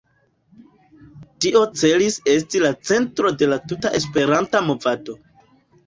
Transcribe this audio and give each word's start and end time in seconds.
Tio 1.45 1.61
celis 1.83 2.17
esti 2.35 2.63
la 2.65 2.73
centro 2.91 3.35
de 3.43 3.53
la 3.55 3.63
tuta 3.71 3.97
Esperanta 4.03 4.67
movado. 4.73 5.21